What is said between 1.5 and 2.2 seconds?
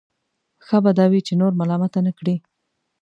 ملامته نه